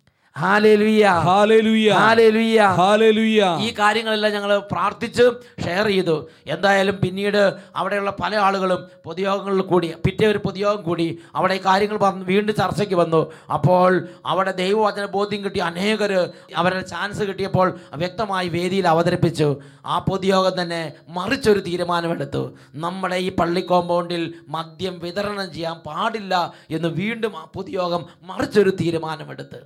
ഈ 3.66 3.70
കാര്യങ്ങളെല്ലാം 3.80 4.32
ഞങ്ങൾ 4.36 4.52
പ്രാർത്ഥിച്ച് 4.72 5.26
ഷെയർ 5.64 5.86
ചെയ്തു. 5.94 6.16
എന്തായാലും 6.54 6.96
പിന്നീട് 7.02 7.40
അവിടെയുള്ള 7.80 8.12
പല 8.22 8.36
ആളുകളും 8.46 8.80
പൊതുയോഗങ്ങളിൽ 9.06 9.64
കൂടി 9.72 9.88
പിറ്റേ 10.06 10.26
ഒരു 10.34 10.40
പൊതുയോഗം 10.46 10.82
കൂടി 10.86 11.08
അവിടെ 11.36 11.56
ഈ 11.60 11.62
കാര്യങ്ങൾ 11.66 11.98
പറഞ്ഞ് 12.06 12.26
വീണ്ടും 12.32 12.56
ചർച്ചയ്ക്ക് 12.62 12.98
വന്നു. 13.02 13.22
അപ്പോൾ 13.56 13.92
അവിടെ 14.34 14.54
ദൈവവചന 14.62 15.06
ബോധ്യം 15.18 15.44
കിട്ടിയ 15.48 15.66
അനേകർ 15.72 16.14
അവരുടെ 16.62 16.86
ചാൻസ് 16.94 17.28
കിട്ടിയപ്പോൾ 17.32 17.68
വ്യക്തമായി 18.04 18.50
വേദിയിൽ 18.56 18.88
അവതരിപ്പിച്ചു. 18.94 19.50
ആ 19.86 19.98
പൊതുയോഗം 20.08 20.56
തന്നെ 20.62 20.82
മറിച്ചൊരു 21.18 21.64
തീരുമാനമെടുത്തു. 21.68 22.44
നമ്മുടെ 22.86 23.20
ഈ 23.28 23.30
പള്ളി 23.42 23.66
കോമ്പൗണ്ടിൽ 23.74 24.26
മദ്യം 24.58 24.98
വിതരണം 25.04 25.50
ചെയ്യാൻ 25.58 25.78
പാടില്ല 25.90 26.34
എന്ന് 26.78 26.92
വീണ്ടും 27.02 27.36
ആ 27.44 27.46
പൊതുയോഗം 27.58 28.04
മറിച്ചൊരു 28.32 28.74
തീരുമാനമെടുത്ത്. 28.82 29.62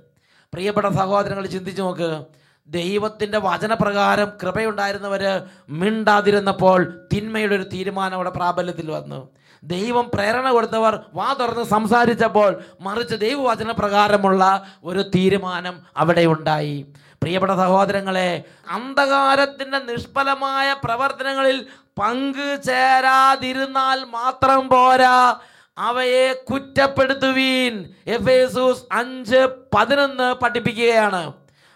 പ്രിയപ്പെട്ട 0.54 0.86
സഹോദരങ്ങൾ 0.86 1.46
ചിന്തിച്ചു 1.46 1.82
നോക്ക്. 1.82 2.24
ദൈവത്തിന്റെ 2.68 3.38
വചനപ്രകാരം 3.38 4.32
കൃപയുണ്ടായിരുന്നവർ 4.42 5.22
മിണ്ടാതിരുന്നപ്പോൾ 5.68 7.00
തിന്മയുടെ 7.12 7.54
ഒരു 7.54 7.62
തീരുമാനം 7.62 8.14
അവിടെ 8.14 8.30
പ്രാബല്യത്തിൽ 8.30 8.90
വന്നു. 8.90 9.28
ദൈവം 9.64 10.10
പ്രേരണ 10.14 10.50
കൊടുത്തവർ 10.50 10.94
വാ 11.14 11.32
തുറന്ന് 11.32 11.64
സംസാരിച്ചപ്പോൾ 11.64 12.62
മറിച്ച് 12.80 13.14
ദൈവവചനപ്രകാരമുള്ള 13.14 14.42
ഒരു 14.84 15.02
തീരുമാനം 15.14 15.82
അവിടെ 15.96 16.24
ഉണ്ടായി. 16.26 16.86
പ്രിയപ്പെട്ട 17.22 17.52
സഹോദരങ്ങളെ 17.52 18.44
അന്ധകാരത്തിന്റെ 18.70 19.78
നിഷ്ഫലമായ 19.78 20.76
പ്രവർത്തനങ്ങളിൽ 20.84 21.66
പങ്കു 22.00 22.56
ചേരാതിരുന്നാൽ 22.56 24.04
മാത്രം 24.04 24.68
പോരാ. 24.68 25.36
അവയെ 25.78 26.32
കുറ്റപ്പെടുത്തുവീൻ. 26.32 27.94
എഫേസൂസ് 28.06 28.82
അഞ്ച് 28.92 29.48
പതിനൊന്ന് 29.74 30.34
പഠിപ്പിക്കുകയാണ്. 30.34 31.32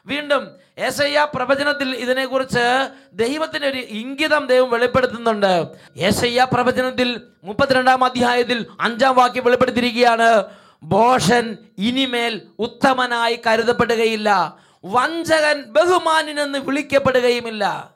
വീണ്ടും 0.06 0.48
ഏശയ്യ 0.78 1.26
പ്രവചനത്തിൽ 1.34 1.94
ഇതിനെക്കുറിച്ച് 1.94 2.88
ദൈവത്തിന് 3.12 3.66
ഒരു 3.66 3.78
ഇംഗിതം 3.78 4.46
ദൈവം 4.46 4.70
വെളിപ്പെടുത്തുന്നുണ്ട്. 4.70 5.66
ഏശയ്യ 5.96 6.46
പ്രവചനത്തിൽ 6.52 7.20
മുപ്പത്തിരണ്ടാം 7.44 8.04
അധ്യായത്തിൽ 8.04 8.66
അഞ്ചാം 8.80 9.14
വാക്യം 9.14 9.44
വെളിപ്പെടുത്തിയിരിക്കുകയാണ്. 9.44 10.44
ഭോഷൻ 10.82 11.56
ഇനിമേൽ 11.78 12.42
ഉത്തമനായി 12.58 13.40
കരുതപ്പെടുകയില്ല. 13.46 14.56
വഞ്ചകൻ 14.84 15.62
ബഹുമാനിനെന്ന് 15.62 16.58
വിളിക്കപ്പെടുകയുമില്ല. 16.58 17.90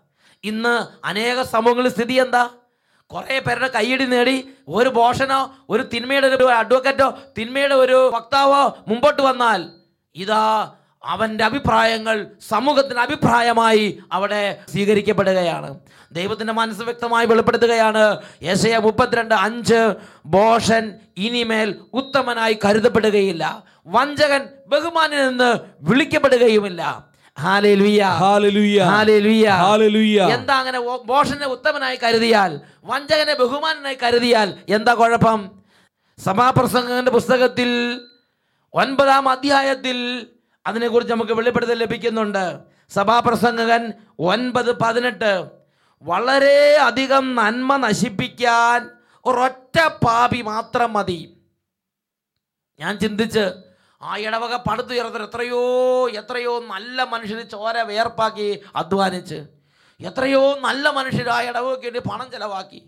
ഇന്ന് 0.44 1.06
അനേക 1.06 1.42
സമൂഹങ്ങളിൽ 1.42 1.90
സ്ഥിതി 1.90 2.14
എന്താ? 2.14 2.50
കുറേ 3.14 3.38
പേരുടെ 3.38 3.68
കൈയടി 3.68 4.04
നേടി 4.04 4.48
ഒരു 4.68 4.88
ബോഷനോ 4.88 5.54
ഒരു 5.68 5.82
തിന്മയുടെ 5.82 6.26
ഒരു 6.26 6.44
അഡ്വക്കറ്റോ 6.44 7.18
തിന്മയുടെ 7.38 7.74
ഒരു 7.74 8.10
വക്താവോ 8.14 8.78
മുമ്പോട്ട് 8.88 9.22
വന്നാൽ 9.22 9.64
ഇതാ 10.14 10.70
അവന്റെ 11.04 11.44
അഭിപ്രായങ്ങൾ 11.44 12.26
സമൂഹത്തിന് 12.48 12.98
അഭിപ്രായമായി 12.98 13.98
അവിടെ 14.12 14.58
സ്വീകരിക്കപ്പെടുകയാണ്. 14.72 15.78
ദൈവത്തിന്റെ 16.12 16.52
മനസ്സ് 16.52 16.82
വ്യക്തമായി 16.82 17.26
വെളിപ്പെടുത്തുകയാണ്. 17.26 18.18
യേശയ 18.42 18.78
മുപ്പത്തിരണ്ട് 18.78 19.34
അഞ്ച് 19.34 19.94
ബോഷൻ 20.26 20.92
ഇനിമേൽ 21.16 21.80
ഉത്തമനായി 21.92 22.58
കരുതപ്പെടുകയില്ല. 22.64 23.62
വഞ്ചകൻ 23.86 24.48
ബഹുമാനിൽ 24.66 25.28
നിന്ന് 25.28 25.58
വിളിക്കപ്പെടുകയുമില്ല. 25.80 27.13
എന്താ 30.34 30.54
അങ്ങനെ 30.54 30.78
ഓ- 30.78 31.04
ഉത്തമനായി 31.44 31.96
കരുതിയാൽ 31.96 32.60
വഞ്ചകനെ 32.84 33.34
ബഹുമാനായി 33.34 33.98
കരുതിയാൽ 34.02 34.58
എന്താ 34.68 34.94
കുഴപ്പം? 34.94 35.50
സഭാപ്രസംഗന്റെ 36.18 37.10
പുസ്തകത്തിൽ 37.10 38.00
ഒൻപതാം 38.74 39.28
അധ്യായത്തിൽ 39.28 40.26
അതിനെക്കുറിച്ച് 40.66 41.14
നമുക്ക് 41.14 41.32
വെളിപ്പെടുത്തൽ 41.32 41.78
ലഭിക്കുന്നുണ്ട്. 41.78 42.58
സഭാപ്രസംഗകൻ 42.90 43.92
ഒൻപത് 44.18 44.78
പതിനെട്ട്. 44.78 45.46
വളരെ 46.02 46.76
അധികം 46.76 47.34
നന്മ 47.34 47.76
നശിപ്പിക്കാൻ 47.76 48.90
ഒരൊറ്റ 49.24 49.86
പാപി 50.04 50.42
മാത്രം 50.42 50.92
മതി. 50.92 51.36
ഞാൻ 52.80 52.98
ചിന്തിച്ച് 52.98 53.52
ആ 54.04 54.16
ഇടവക 54.16 54.54
പടുത്തുയർത്തൽ 54.68 55.22
എത്രയോ 55.22 55.62
എത്രയോ 56.20 56.54
നല്ല 56.74 57.04
മനുഷ്യർ 57.12 57.40
ചോര 57.54 57.76
വേർപ്പാക്കി 57.82 58.48
അധ്വാനിച്ച് 58.76 59.38
എത്രയോ 60.00 60.42
നല്ല 60.66 60.88
മനുഷ്യർ 60.88 61.28
ആ 61.28 61.38
ഇടവകയ്ക്ക് 61.42 61.86
വേണ്ടി 61.86 62.00
പണം 62.10 62.30
ചെലവാക്കി 62.30 62.80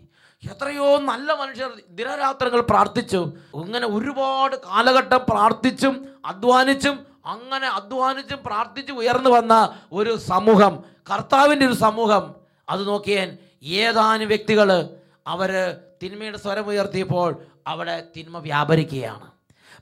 എത്രയോ 0.43 0.87
നല്ല 1.11 1.29
മനുഷ്യർ 1.33 1.69
ദിനരാത്രങ്ങൾ 1.89 2.61
പ്രാർത്ഥിച്ചു 2.71 3.21
ഇങ്ങനെ 3.63 3.87
ഒരുപാട് 3.87 4.55
കാലഘട്ടം 4.55 5.21
പ്രാർത്ഥിച്ചും 5.29 5.95
അധ്വാനിച്ചും 6.25 6.95
അങ്ങനെ 7.25 7.67
അധ്വാനിച്ചും 7.67 8.39
പ്രാർത്ഥിച്ചും 8.43 8.97
ഉയർന്നു 8.97 9.29
വന്ന 9.29 9.55
ഒരു 9.91 10.13
സമൂഹം 10.31 10.73
കർത്താവിന്റെ 11.11 11.65
ഒരു 11.65 11.77
സമൂഹം. 11.85 12.23
അത് 12.69 12.81
നോക്കിയാൽ 12.87 13.29
ഏതാനും 13.81 14.27
വ്യക്തികൾ 14.27 14.69
അവർ 15.27 15.51
തിന്മയുടെ 16.03 16.37
സ്വരം 16.37 16.65
ഉയർത്തിയപ്പോൾ 16.71 17.29
അവിടെ 17.67 17.95
തിന്മ 18.17 18.37
വ്യാപരിക്കുകയാണ്. 18.39 19.27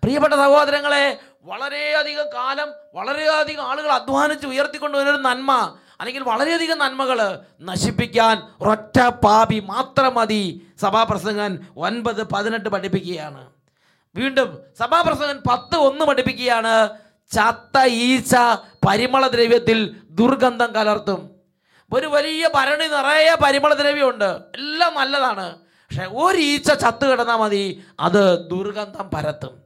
പ്രിയപ്പെട്ട 0.03 0.33
സഹോദരങ്ങളെ 0.33 1.19
വളരെയധികം 1.43 2.25
കാലം 2.33 2.67
വളരെയധികം 2.93 3.63
ആളുകൾ 3.63 3.91
അധ്വാനിച്ച് 3.91 4.47
ഉയർത്തിക്കൊണ്ടുവരുന്ന 4.47 5.33
നന്മ 5.33 5.77
അല്ലെങ്കിൽ 5.99 6.23
വളരെയധികം 6.23 6.77
നന്മകൾ 6.77 7.39
നശിപ്പിക്കാൻ 7.61 8.43
ഒറ്റ 8.61 9.01
പാപി 9.01 9.59
മാത്രം 9.59 10.13
മതി. 10.13 10.67
സഭാപ്രസംഗൻ 10.81 11.59
ഒൻപത് 11.77 12.23
പതിനെട്ട് 12.23 12.69
പഠിപ്പിക്കുകയാണ്. 12.69 13.49
വീണ്ടും 14.15 14.59
സഭാപ്രസംഗൻ 14.79 15.39
പത്ത് 15.51 15.75
ഒന്ന് 15.75 16.05
പഠിപ്പിക്കുകയാണ്. 16.05 16.89
ചത്ത 17.35 17.85
ഈച്ച 17.87 18.35
പരിമള 18.87 19.27
ദ്രവ്യത്തിൽ 19.27 19.95
ദുർഗന്ധം 20.09 20.71
കലർത്തും. 20.71 21.29
ഒരു 21.93 22.07
വലിയ 22.07 22.49
ഭരണി 22.55 22.87
നിറയെ 22.87 23.35
പരിമള 23.43 23.73
ദ്രവ്യമുണ്ട്. 23.73 24.37
എല്ലാം 24.55 24.93
നല്ലതാണ്. 24.93 25.55
പക്ഷെ 25.55 26.05
ഒരു 26.05 26.37
ഈച്ച 26.37 26.71
ചത്തു 26.71 27.05
കിടന്നാൽ 27.05 27.35
മതി. 27.35 27.83
അത് 27.99 28.49
ദുർഗന്ധം 28.49 29.09
പരത്തും. 29.09 29.64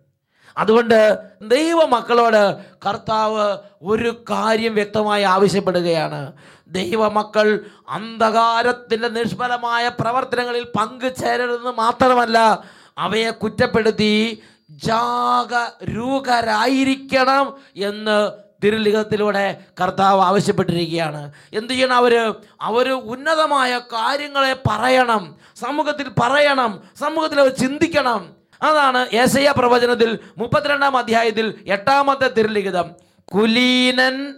അതുകൊണ്ട് 0.59 1.19
ദൈവ 1.41 1.85
മക്കളോട് 1.85 2.57
കർത്താവ് 2.87 3.57
ഒരു 3.81 4.25
കാര്യം 4.29 4.73
വ്യക്തമായി 4.73 5.23
ആവശ്യപ്പെടുകയാണ്. 5.23 6.33
ദൈവമക്കൾ 6.67 7.65
അന്ധകാരത്തിന്റെ 7.89 9.09
നിഷ്ഫലമായ 9.09 9.91
പ്രവർത്തനങ്ങളിൽ 9.99 10.63
പങ്കുചേരരുതെന്ന് 10.63 11.71
മാത്രമല്ല 11.71 12.63
അവയെ 12.97 13.29
കുറ്റപ്പെടുത്തി 13.29 14.43
ജാഗരൂകരായിരിക്കണം 14.69 17.55
എന്ന് 17.75 18.31
തിരുലിഖത്തിലൂടെ 18.63 19.63
കർത്താവ് 19.81 20.21
ആവശ്യപ്പെട്ടിരിക്കുകയാണ്. 20.21 21.31
എന്തു 21.53 21.73
ചെയ്യണം 21.73 21.95
അവർ 21.95 22.33
അവർ 22.61 22.91
ഉന്നതമായ 22.91 23.77
കാര്യങ്ങളെ 23.77 24.53
പറയണം 24.53 25.35
സമൂഹത്തിൽ 25.55 26.11
പറയണം 26.19 26.83
സമൂഹത്തിൽ 26.99 27.39
അവർ 27.39 27.49
ചിന്തിക്കണം. 27.49 28.38
അതാണ് 28.61 29.07
ഏസയ്യ 29.13 29.53
പ്രവചനത്തിൽ 29.57 30.19
മുപ്പത്തിരണ്ടാം 30.37 30.97
അധ്യായത്തിൽ 30.97 31.63
എട്ടാമത്തെ 31.67 32.27
തിരുലിഖിതം. 32.27 32.91
കുലീനൻ 33.35 34.35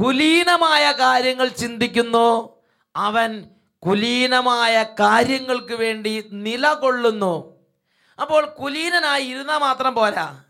കുലീനമായ 0.00 0.92
കാര്യങ്ങൾ 0.92 1.48
ചിന്തിക്കുന്നു. 1.48 2.56
അവൻ 2.96 3.44
കുലീനമായ 3.86 4.82
കാര്യങ്ങൾക്ക് 4.82 5.74
വേണ്ടി 5.74 6.28
നിലകൊള്ളുന്നു. 6.32 7.58
അപ്പോൾ 8.20 8.44
കുലീനനായി 8.44 9.24
ഇരുന്നാൽ 9.24 9.58
മാത്രം 9.58 9.94
പോരാ. 9.94 10.40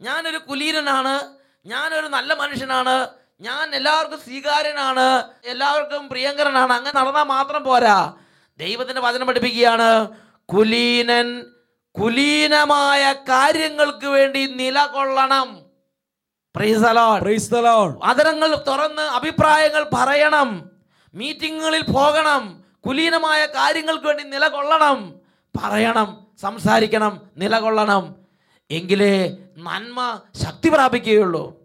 ഞാനൊരു 0.00 0.38
കുലീനനാണ്. 0.38 1.20
ഞാനൊരു 1.66 2.06
നല്ല 2.06 2.34
മനുഷ്യനാണ്. 2.34 3.08
ഞാൻ 3.40 3.74
എല്ലാവർക്കും 3.74 4.18
സ്വീകാര്യനാണ്. 4.18 5.24
എല്ലാവർക്കും 5.44 6.08
പ്രിയങ്കരനാണ്. 6.08 6.72
അങ്ങനെ 6.72 7.00
നടന്നാൽ 7.00 7.22
മാത്രം 7.22 7.64
പോരാ. 7.64 8.12
ദൈവത്തിന്റെ 8.58 9.00
വചനം 9.00 9.26
പഠിപ്പിക്കുകയാണ്. 9.26 10.08
കുലീനൻ 10.54 11.44
കുലീനമായ 12.00 13.12
കാര്യങ്ങൾക്ക് 13.12 14.06
വേണ്ടി 14.06 14.46
നിലകൊള്ളണം. 14.46 15.66
അതരങ്ങൾ 18.02 18.54
തുറന്ന് 18.54 19.02
അഭിപ്രായങ്ങൾ 19.02 19.90
പറയണം. 19.94 20.70
മീറ്റിങ്ങുകളിൽ 21.14 21.82
പോകണം. 21.82 22.64
കുലീനമായ 22.86 23.46
കാര്യങ്ങൾക്ക് 23.46 24.06
വേണ്ടി 24.06 24.22
നിലകൊള്ളണം. 24.22 25.14
പറയണം 25.62 26.26
സംസാരിക്കണം 26.40 27.20
നിലകൊള്ളണം. 27.36 28.14
എങ്കിലേ 28.70 29.36
നന്മ 29.58 30.20
ശക്തി 30.42 30.68
പ്രാപിക്കുകയുള്ളൂ. 30.68 31.58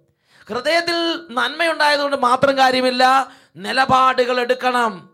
ഹൃദയത്തിൽ 0.50 1.28
നന്മയുണ്ടായതുകൊണ്ട് 1.30 2.18
മാത്രം 2.18 2.58
കാര്യമില്ല. 2.58 3.32
നിലപാടുകൾ 3.56 4.40
എടുക്കണം. 4.40 5.10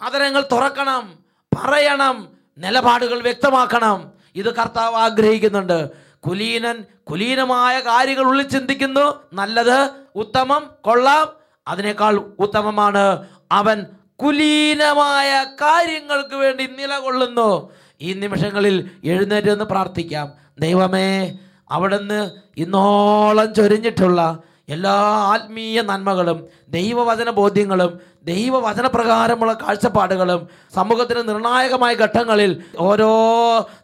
അതരങ്ങൾ 0.00 0.44
തുറക്കണം. 0.52 1.18
പറയണം. 1.56 2.28
നിലപാടുകൾ 2.58 3.22
വ്യക്തമാക്കണം. 3.22 4.21
ഇത് 4.34 4.54
കർത്താവ് 4.54 4.94
ആഗ്രഹിക്കുന്നുണ്ട്. 4.94 5.90
കുലീനൻ 6.20 6.84
കുലീനമായ 7.10 7.80
കാര്യങ്ങൾ 7.80 8.22
ഉള്ളിൽ 8.22 8.48
ചിന്തിക്കുന്നു. 8.48 9.22
നല്ലത് 9.32 9.90
ഉത്തമം 10.14 10.70
കൊള്ളാം. 10.80 11.32
അതിനേക്കാൾ 11.68 12.32
ഉത്തമമാണ് 12.38 13.26
അവൻ 13.52 13.86
കുലീനമായ 14.22 15.44
കാര്യങ്ങൾക്ക് 15.44 16.34
വേണ്ടി 16.34 16.66
നിലകൊള്ളുന്നു. 16.66 17.72
ഈ 18.00 18.12
നിമിഷങ്ങളിൽ 18.12 18.90
എഴുന്നേറ്റ് 19.04 19.50
നിന്ന് 19.50 19.64
പ്രാർത്ഥിക്കാം. 19.64 20.32
ദൈവമേ 20.58 21.38
അവിടുന്ന് 21.70 22.30
ഇന്നോളം 22.56 23.54
ചൊരിഞ്ഞിട്ടുള്ള 23.54 24.38
എല്ലാ 24.68 24.92
ആത്മീയ 25.06 25.82
നന്മകളും 25.82 26.46
ദൈവവചന 26.68 27.30
ബോധ്യങ്ങളും 27.30 28.00
ദൈവവചനപ്രകാരമുള്ള 28.24 29.52
കാഴ്ചപ്പാടുകളും 29.52 30.48
സമൂഹത്തിന് 30.74 31.28
നിർണായകമായ 31.28 31.94
ഘട്ടങ്ങളിൽ 31.94 32.62
ഓരോ 32.78 33.12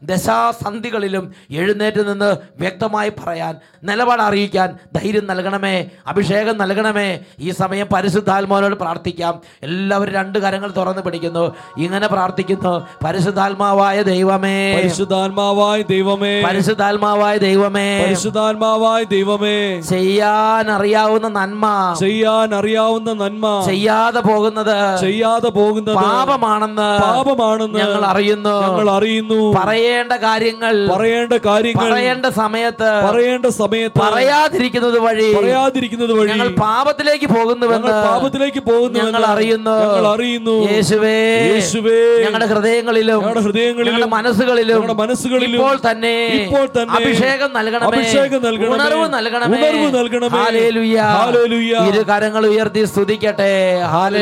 ദശാസന്ധികളിലും 0.03 1.35
എഴുന്നേറ്റ് 1.51 2.09
നിന്ന് 2.09 2.37
വ്യക്തമായി 2.61 3.09
പറയാൻ 3.09 3.57
നിലപാട് 3.85 4.22
അറിയിക്കാൻ 4.22 4.79
ധൈര്യം 4.94 5.27
നൽകണമേ 5.27 5.87
അഭിഷേകം 6.07 6.59
നൽകണമേ. 6.59 7.20
ഈ 7.38 7.51
സമയം 7.51 7.87
പരിശുദ്ധാത്മാവിനോട് 7.94 8.74
പ്രാർത്ഥിക്കാം. 8.74 9.40
എല്ലാവരും 9.62 10.14
രണ്ട് 10.14 10.38
കരങ്ങൾ 10.38 10.72
തുറന്നു 10.77 11.03
പിടിക്കുന്നു. 11.03 11.55
ഇങ്ങനെ 11.79 12.07
പ്രാർത്ഥിക്കുന്നു. 12.07 12.87
പരിശുദ്ധാത്മാവായ 13.05 14.03
ദൈവമേ. 14.03 14.77
പരിശുദ്ധാത്മാവായ 14.77 15.83
ദൈവമേ. 15.83 16.42
പരിശുദ്ധാത്മാവായ 16.42 17.37
ദൈവമേ. 17.37 18.05
പരിശുദ്ധാത്മാവായ 18.05 19.03
ദൈവമേ. 19.03 19.81
ചെയ്യാൻ 19.81 20.70
അറിയാവുന്ന 20.70 21.29
നന്മ. 21.29 21.96
ചെയ്യാൻ 22.01 22.55
അറിയാവുന്ന 22.55 23.12
നന്മ. 23.12 23.62
ചെയ്യാതെ 23.66 24.27
പോകുന്നത് 24.30 24.76
ചെയ്യാതെ 25.02 25.50
പോകുന്നത് 25.58 25.96
പാപമാണെന്ന് 26.00 26.88
പാപമാണെന്ന് 27.04 27.78
ഞങ്ങൾ 27.82 28.02
അറിയുന്നു. 28.12 28.54
ഞങ്ങൾ 28.66 28.88
അറിയുന്നു. 28.96 29.38
പറയേണ്ട 29.58 30.12
കാര്യങ്ങൾ 30.26 30.74
പറയേണ്ട 30.94 31.34
കാര്യങ്ങൾ 31.48 31.84
പറയേണ്ട 31.84 32.26
സമയത്ത് 32.40 32.90
പറയേണ്ട 33.08 33.46
സമയത്ത് 33.60 33.98
പറയാതിരിക്കുന്നത് 34.04 34.98
വഴി 35.06 35.28
പറയാതിരിക്കുന്നത് 35.38 36.12
വഴി 36.18 36.30
ഞങ്ങൾ 36.32 36.48
പാപത്തിലേക്ക് 36.64 37.28
പോകുന്നുവെന്ന് 37.36 37.92
പാപത്തിലേക്ക് 38.08 38.62
പോകുന്നു 38.70 38.98
ഞങ്ങൾ 39.02 39.24
അറിയുന്നു. 39.32 39.76
ഞങ്ങൾ 39.84 40.06
അറിയുന്നു. 40.14 40.56
യേശുവേ 40.72 41.16
യേശുവേ 41.52 41.98
ഞങ്ങളുടെ 42.24 42.48
ഹൃദയങ്ങളിലും 42.52 43.20
ഞങ്ങളുടെ 43.22 43.42
ഹൃദയങ്ങളിലും 43.46 44.10
മനസ്സുകളിലും 44.16 44.74
ഞങ്ങളുടെ 44.76 44.96
മനസ്സുകളിലും 45.02 45.54
ഇപ്പോൾ 45.54 45.74
തന്നെ 45.88 46.14
ഇപ്പോൾ 46.38 46.64
തന്നെ 46.76 46.94
അഭിഷേകം 46.98 47.50
നൽകണം 47.58 47.86
അഭിഷേകം 47.88 48.40
നൽകണം 48.46 48.74
ഉണർവ് 48.76 49.06
നൽകണം 49.16 49.46
ഉണർവ് 49.56 49.88
നൽകണം 49.98 50.28
ഹല്ലേലൂയ. 50.36 50.96
ഹല്ലേലൂയ. 51.18 51.72
ഇരു 51.88 52.02
കരങ്ങൾ 52.10 52.42
ഉയർത്തി 52.52 52.82
സ്തുതിക്കട്ടെ. 52.92 53.52
ഹാലേ 53.92 53.92
ഹാലലുയ 53.92 53.94
ഹാലലുയ 53.94 54.17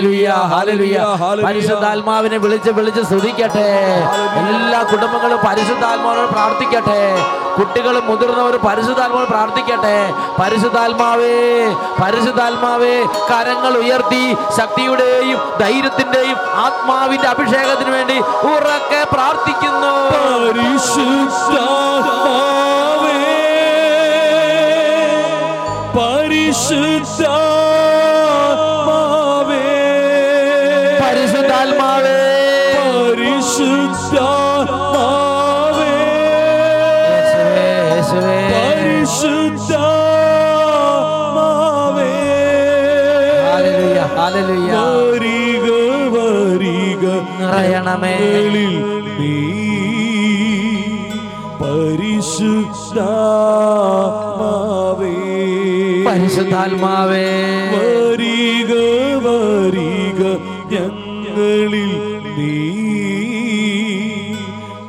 പരിശുദ്ധാത്മാവിനെ 1.44 2.36
വിളിച്ച് 2.36 2.70
വിളിച്ച് 2.70 3.02
സ്തുതിക്കട്ടെ. 3.02 3.68
എല്ലാ 4.48 4.80
കുടുംബങ്ങളും 4.92 5.38
പരിശുദ്ധാത്മാവിനോട് 5.46 6.30
പ്രാർത്ഥിക്കട്ടെ. 6.30 7.02
കുട്ടികളും 7.58 8.06
മുതിർന്നവരും 8.06 8.60
പരിശുദ്ധാത്മാവ് 8.60 9.26
പ്രാർത്ഥിക്കട്ടെ. 9.26 9.96
പരിശുദ്ധാത്മാവേ 10.40 11.36
പരിശുദ്ധാത്മാവേ 12.02 12.96
കരങ്ങൾ 13.30 13.72
ഉയർത്തി 13.82 14.36
ശക്തിയുടെയും 14.58 15.38
ധൈര്യത്തിന്റെയും 15.60 16.38
ആത്മാവിന്റെ 16.66 17.28
അഭിഷേകത്തിന് 17.28 17.90
വേണ്ടി 17.96 18.18
ഉറക്കെ 18.52 19.02
പ്രാർത്ഥിക്കുന്നു. 19.14 19.94
പരിശുദ്ധ 25.98 27.35
നിറയണമേ 47.86 48.18
നീ 49.20 49.36
പരിശുദ്ധാത്മാവേ. 51.60 52.64
പരിശുദ്ധാത്മാവേ. 56.06 57.26
വരിക 57.72 58.72
വരിക 59.26 60.22
ഞങ്ങളിൽ 60.72 61.92
നീ. 62.38 62.56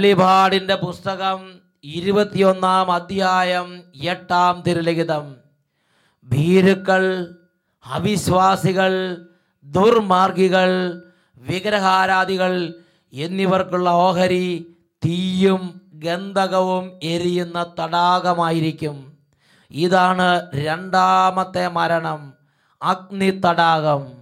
വെളിപാടിന്റെ 0.03 0.75
പുസ്തകം 0.75 1.61
ഇരുപത്തിയൊന്നാം 1.85 2.93
അധ്യായം 2.93 3.83
എട്ടാം 4.03 4.63
തിരുലിഖിതം. 4.67 5.37
ഭീരുക്കൾ 6.27 7.35
അവിശ്വാസികൾ 7.87 9.19
ദുർമാർഗികൾ 9.65 11.03
വിഗ്രഹാരാധികൾ 11.37 12.75
എന്നിവർക്കുള്ള 13.13 13.91
ഓഹരി 13.91 14.77
തീയും 15.05 15.81
ഗന്ധകവും 15.95 16.99
എരിയുന്ന 17.03 17.75
തടാകമായിരിക്കും. 17.81 19.17
ഇതാണ് 19.71 20.51
രണ്ടാമത്തെ 20.55 21.69
മരണം 21.69 22.33
അഗ്നി 22.83 23.31
തടാകം 23.31 24.22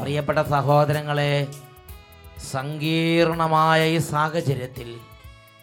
പ്രിയപ്പെട്ട 0.00 0.38
സഹോദരങ്ങളെ 0.38 1.46
സങ്കീർണമായ 2.52 3.88
ഈ 3.88 3.98
സാഹചര്യത്തിൽ 3.98 4.96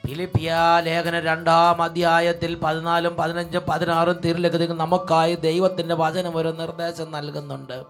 ഫിലിപ്പിയ 0.07 0.55
ലേഖന 0.83 1.19
രണ്ടാം 1.19 1.81
അധ്യായത്തിൽ 1.81 2.55
പതിനാലും 2.63 3.15
പതിനഞ്ചും 3.15 3.61
പതിനാറും 3.69 4.19
തിരുലഗതികൾ 4.25 4.77
നമുക്കായി 4.77 5.35
ദൈവത്തിന്റെ 5.35 5.95
വചനം 5.95 6.37
ഒരു 6.37 6.55
നിർദ്ദേശം 6.59 7.11
നൽകുന്നുണ്ട്. 7.11 7.85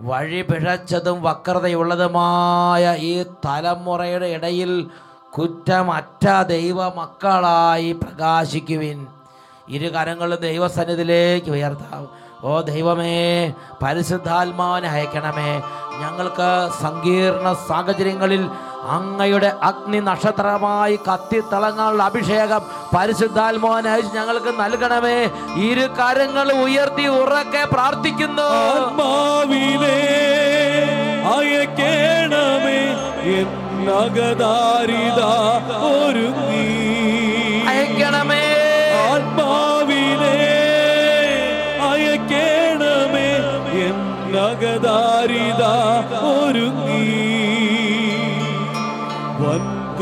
വഴി 0.00 0.42
പിഴച്ചതും 0.42 1.22
വക്രതയുള്ളതുമായ 1.22 2.96
ഈ 2.98 3.22
തലമുറയുടെ 3.22 4.26
ഇടയിൽ 4.26 4.90
കുറ്റമറ്റ 5.38 6.42
ദൈവ 6.42 6.88
മക്കളായി 6.88 7.92
പ്രകാശിക്കുവിൻ. 7.92 9.21
ഇരു 9.68 9.88
കരങ്ങളും 9.88 10.38
ദൈവസന്നിധിയിലേക്ക് 10.38 11.50
ഉയർത്താം. 11.50 12.08
ഓ 12.44 12.60
ദൈവമേ 12.60 13.52
പരിശുദ്ധാത്മാവിനെ 13.82 14.88
അയക്കണമേ. 14.88 15.62
ഞങ്ങൾക്ക് 16.00 16.70
സങ്കീർണ 16.82 17.56
സാഹചര്യങ്ങളിൽ 17.68 18.48
അങ്ങയുടെ 18.82 19.52
അഗ്നി 19.62 20.00
നക്ഷത്രമായി 20.00 20.96
കത്തിത്തിളങ്ങാനുള്ള 20.96 22.02
അഭിഷേകം 22.02 22.60
പരിശുദ്ധാത്മാവിനെ 22.96 23.90
അയച്ച് 23.90 24.16
ഞങ്ങൾക്ക് 24.16 24.60
നൽകണമേ. 24.60 25.30
ഇരു 25.54 25.86
കരങ്ങൾ 25.86 26.52
ഉയർത്തി 26.52 27.06
ഉറക്കെ 27.06 27.64
പ്രാർത്ഥിക്കുന്നു. 27.72 28.48
അയക്കേണമേ. 31.36 32.80
എന്നകതാരിത 33.38 35.20
ഒരുങ്ങി 35.78 36.81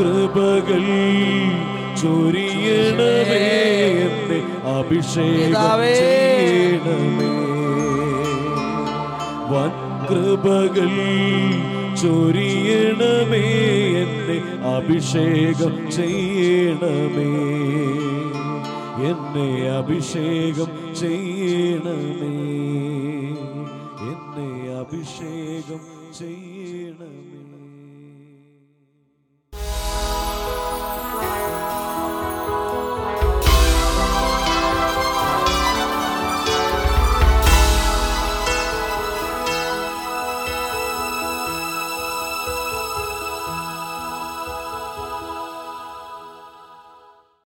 കൃപകൾ 0.01 0.83
ചൊരിയണമേ 2.01 3.41
എന്നെ 4.01 4.69
അഭിഷേകം 4.79 5.53
ചെയ്യണമേ. 5.95 7.31
വൻ 9.51 9.71
കൃപകൾ 10.09 10.89
ചൊരിയണമേ 11.95 13.43
എന്നെ 14.01 14.67
അഭിഷേകം 14.77 15.91
ചെയ്യണമേ. 15.91 17.29
എന്നെ 19.09 19.69
അഭിഷേകം 19.69 20.95
ചെയ്യണമേ. 20.99 22.33
എന്നെ 24.01 24.79
അഭിഷേകം 24.79 25.79
ചെയ്യണമേ. 26.19 27.40